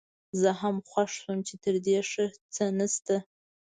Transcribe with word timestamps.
زه 0.41 0.49
هم 0.61 0.75
خوښ 0.89 1.09
شوم 1.19 1.37
چې 1.47 1.55
تر 1.63 1.75
دې 1.85 1.99
ښه 2.11 2.25
څه 2.55 2.63
نشته. 2.79 3.15